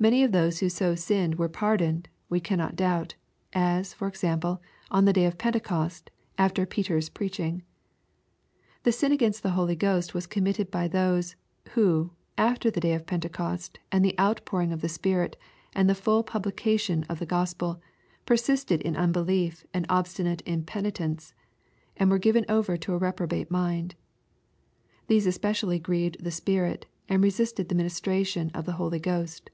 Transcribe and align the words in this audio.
Many 0.00 0.22
of 0.22 0.30
those 0.30 0.60
who 0.60 0.68
so 0.68 0.94
sinned 0.94 1.40
were 1.40 1.48
pardoned, 1.48 2.08
we 2.28 2.38
cannot 2.38 2.76
doubt; 2.76 3.16
as, 3.52 3.92
for 3.92 4.06
example, 4.06 4.62
on 4.92 5.06
the 5.06 5.12
day 5.12 5.24
of 5.24 5.38
Pentecost, 5.38 6.12
after 6.38 6.64
Peter's 6.66 7.08
preaching.— 7.08 7.64
^The 8.84 8.94
sin 8.94 9.10
against 9.10 9.42
the 9.42 9.50
Holy 9.58 9.74
Ghost 9.74 10.14
was 10.14 10.28
committed 10.28 10.70
by 10.70 10.86
those, 10.86 11.34
who, 11.70 12.12
after 12.36 12.70
the 12.70 12.78
day 12.78 12.94
of 12.94 13.06
Pentecost, 13.06 13.80
and 13.90 14.04
the 14.04 14.14
outpouring 14.20 14.72
of 14.72 14.82
the 14.82 14.88
Spirit, 14.88 15.36
and 15.74 15.90
the 15.90 15.96
full 15.96 16.22
publication 16.22 17.04
of 17.08 17.18
tlie 17.18 17.26
Gospel, 17.26 17.80
persisted 18.24 18.80
in 18.82 18.96
unbelief 18.96 19.66
and 19.74 19.84
obstinate 19.88 20.44
impenitence, 20.46 21.34
and 21.96 22.08
were 22.08 22.20
flven 22.20 22.44
over 22.48 22.76
to 22.76 22.92
a 22.92 22.98
reprobate 22.98 23.50
mind. 23.50 23.96
These 25.08 25.26
especially 25.26 25.80
grieved 25.80 26.22
the 26.22 26.40
pint, 26.46 26.86
and 27.08 27.20
resisted 27.20 27.68
the 27.68 27.74
ministration 27.74 28.50
of 28.50 28.64
the 28.64 28.74
Holy 28.78 29.00
Ghost. 29.00 29.50